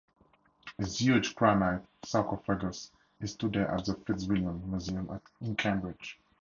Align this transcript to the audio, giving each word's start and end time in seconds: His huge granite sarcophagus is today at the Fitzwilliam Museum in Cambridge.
His 0.79 0.99
huge 0.99 1.35
granite 1.35 1.85
sarcophagus 2.03 2.91
is 3.19 3.35
today 3.35 3.61
at 3.69 3.85
the 3.85 3.93
Fitzwilliam 3.93 4.71
Museum 4.71 5.21
in 5.41 5.55
Cambridge. 5.55 6.19